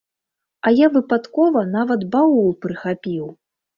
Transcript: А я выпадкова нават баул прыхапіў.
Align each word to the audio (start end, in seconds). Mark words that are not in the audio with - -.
А 0.69 0.71
я 0.75 0.87
выпадкова 0.95 1.63
нават 1.77 2.07
баул 2.17 2.51
прыхапіў. 2.67 3.33